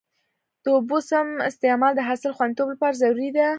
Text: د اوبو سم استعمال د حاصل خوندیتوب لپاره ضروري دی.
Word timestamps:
د 0.63 0.65
اوبو 0.75 0.97
سم 1.09 1.27
استعمال 1.49 1.91
د 1.95 2.01
حاصل 2.09 2.31
خوندیتوب 2.37 2.67
لپاره 2.73 2.99
ضروري 3.01 3.29
دی. 3.35 3.45